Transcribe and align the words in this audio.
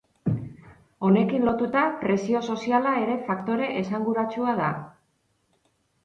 Honekin 1.07 1.43
lotuta 1.49 1.83
presio 2.03 2.41
soziala 2.53 2.93
ere 3.01 3.17
faktore 3.27 3.67
esanguratsua 3.81 4.55
da. 4.61 4.71